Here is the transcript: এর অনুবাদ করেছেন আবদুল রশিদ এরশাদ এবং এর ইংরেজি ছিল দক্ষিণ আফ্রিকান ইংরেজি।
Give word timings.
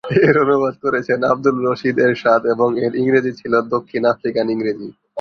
এর 0.21 0.35
অনুবাদ 0.43 0.75
করেছেন 0.83 1.19
আবদুল 1.31 1.57
রশিদ 1.65 1.95
এরশাদ 1.99 2.41
এবং 2.53 2.69
এর 2.85 2.93
ইংরেজি 3.01 3.31
ছিল 3.39 3.53
দক্ষিণ 3.73 4.03
আফ্রিকান 4.13 4.47
ইংরেজি। 4.49 4.87